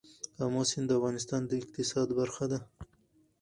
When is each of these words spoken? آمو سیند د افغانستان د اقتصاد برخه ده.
آمو 0.43 0.61
سیند 0.69 0.87
د 0.89 0.91
افغانستان 0.99 1.41
د 1.45 1.51
اقتصاد 1.61 2.07
برخه 2.19 2.45
ده. 2.51 2.59